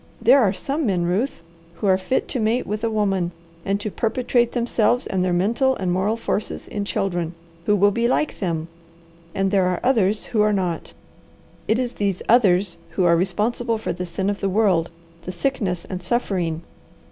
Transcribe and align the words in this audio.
There 0.19 0.39
are 0.41 0.51
some 0.51 0.87
men, 0.87 1.03
Ruth, 1.03 1.43
who 1.75 1.85
are 1.85 1.95
fit 1.95 2.27
to 2.29 2.39
mate 2.39 2.65
with 2.65 2.83
a 2.83 2.89
woman, 2.89 3.31
and 3.63 3.79
to 3.79 3.91
perpetuate 3.91 4.53
themselves 4.53 5.05
and 5.05 5.23
their 5.23 5.31
mental 5.31 5.75
and 5.75 5.91
moral 5.91 6.17
forces 6.17 6.67
in 6.67 6.85
children, 6.85 7.35
who 7.67 7.75
will 7.75 7.91
be 7.91 8.07
like 8.07 8.39
them, 8.39 8.67
and 9.35 9.51
there 9.51 9.67
are 9.67 9.79
others 9.83 10.25
who 10.25 10.41
are 10.41 10.53
not. 10.53 10.95
It 11.67 11.77
is 11.77 11.93
these 11.93 12.23
'others' 12.27 12.77
who 12.97 13.03
are 13.05 13.15
responsible 13.15 13.77
for 13.77 13.93
the 13.93 14.07
sin 14.07 14.31
of 14.31 14.39
the 14.39 14.49
world, 14.49 14.89
the 15.21 15.31
sickness 15.31 15.85
and 15.85 16.01
suffering. 16.01 16.63